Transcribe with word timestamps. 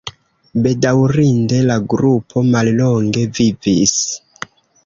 Bedaŭrinde 0.63 1.59
la 1.67 1.77
grupo 1.95 2.45
mallonge 2.57 3.29
vivis. 3.41 3.97